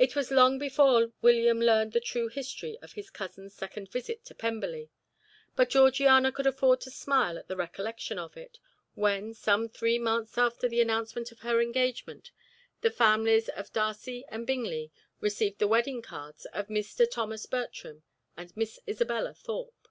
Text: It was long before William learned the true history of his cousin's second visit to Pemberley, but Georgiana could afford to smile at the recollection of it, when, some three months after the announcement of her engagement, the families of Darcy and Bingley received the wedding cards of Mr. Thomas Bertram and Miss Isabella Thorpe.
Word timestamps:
It 0.00 0.16
was 0.16 0.32
long 0.32 0.58
before 0.58 1.12
William 1.22 1.60
learned 1.60 1.92
the 1.92 2.00
true 2.00 2.26
history 2.26 2.76
of 2.82 2.94
his 2.94 3.08
cousin's 3.08 3.54
second 3.54 3.88
visit 3.88 4.24
to 4.24 4.34
Pemberley, 4.34 4.90
but 5.54 5.70
Georgiana 5.70 6.32
could 6.32 6.48
afford 6.48 6.80
to 6.80 6.90
smile 6.90 7.38
at 7.38 7.46
the 7.46 7.54
recollection 7.54 8.18
of 8.18 8.36
it, 8.36 8.58
when, 8.96 9.32
some 9.34 9.68
three 9.68 9.96
months 9.96 10.36
after 10.38 10.68
the 10.68 10.80
announcement 10.80 11.30
of 11.30 11.38
her 11.42 11.60
engagement, 11.62 12.32
the 12.80 12.90
families 12.90 13.48
of 13.50 13.72
Darcy 13.72 14.24
and 14.28 14.44
Bingley 14.44 14.90
received 15.20 15.60
the 15.60 15.68
wedding 15.68 16.02
cards 16.02 16.44
of 16.46 16.66
Mr. 16.66 17.08
Thomas 17.08 17.46
Bertram 17.46 18.02
and 18.36 18.52
Miss 18.56 18.80
Isabella 18.88 19.34
Thorpe. 19.34 19.86